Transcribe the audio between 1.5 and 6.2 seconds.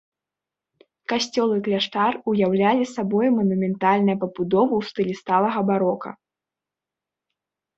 і кляштар уяўлялі сабою манументальныя пабудовы ў стылі сталага барока.